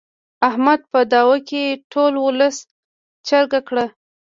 احمد 0.49 0.81
په 0.91 0.99
دعوه 1.11 1.37
کې 1.49 1.63
ټول 1.91 2.13
ولس 2.25 2.57
چرګه 3.27 3.59
کړ. 3.67 3.77